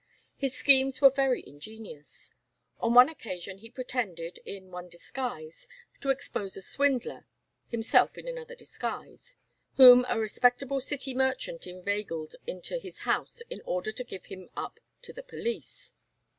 [0.35, 2.33] His schemes were very ingenious.
[2.79, 5.67] On one occasion he pretended, in one disguise,
[5.99, 7.27] to expose a swindler
[7.67, 9.35] (himself in another disguise),
[9.75, 14.79] whom a respectable city merchant inveigled into his house in order to give him up
[15.03, 15.93] to the police.